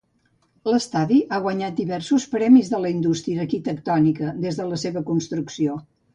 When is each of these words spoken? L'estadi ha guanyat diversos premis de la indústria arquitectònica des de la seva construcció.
L'estadi 0.69 1.17
ha 1.33 1.41
guanyat 1.43 1.75
diversos 1.79 2.25
premis 2.31 2.73
de 2.73 2.79
la 2.87 2.91
indústria 2.95 3.45
arquitectònica 3.45 4.33
des 4.49 4.61
de 4.63 4.69
la 4.73 4.83
seva 4.87 5.07
construcció. 5.13 5.79